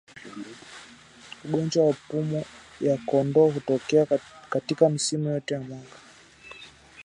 [1.45, 2.45] Ugonjwa wa pumu
[2.81, 4.07] ya kondoo hutokea
[4.49, 5.97] katika misimu yote ya mwaka